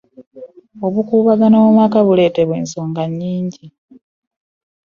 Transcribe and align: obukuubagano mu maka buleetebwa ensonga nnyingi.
obukuubagano 0.85 1.55
mu 1.65 1.71
maka 1.79 1.97
buleetebwa 2.05 2.55
ensonga 2.61 3.03
nnyingi. 3.09 3.65